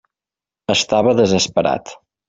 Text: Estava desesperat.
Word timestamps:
Estava 0.75 1.15
desesperat. 1.23 1.99